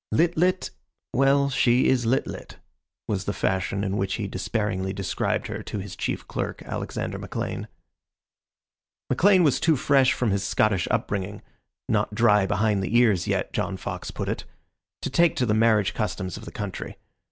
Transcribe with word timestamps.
"Lit 0.11 0.35
lit 0.35 0.71
well, 1.13 1.51
she 1.51 1.85
is 1.87 2.07
Lit 2.07 2.25
lit," 2.25 2.57
was 3.07 3.25
the 3.25 3.33
fashion 3.37 3.83
in 3.83 3.97
which 3.97 4.15
he 4.15 4.27
despairingly 4.27 4.93
described 4.93 5.45
her 5.45 5.61
to 5.61 5.77
his 5.77 5.95
chief 5.95 6.27
clerk, 6.27 6.63
Alexander 6.63 7.19
McLean. 7.19 7.67
McLean 9.11 9.43
was 9.43 9.59
too 9.59 9.75
fresh 9.75 10.11
from 10.11 10.31
his 10.31 10.43
Scottish 10.43 10.87
upbringing 10.89 11.43
"not 11.87 12.15
dry 12.15 12.47
behind 12.47 12.81
the 12.81 12.97
ears 12.97 13.27
yet," 13.27 13.53
John 13.53 13.77
Fox 13.77 14.09
put 14.09 14.27
it 14.27 14.43
to 15.03 15.11
take 15.11 15.35
to 15.35 15.45
the 15.45 15.53
marriage 15.53 15.93
customs 15.93 16.35
of 16.35 16.45
the 16.45 16.51
country. 16.51 16.97